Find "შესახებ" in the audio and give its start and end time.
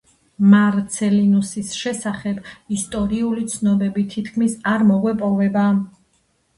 1.81-2.49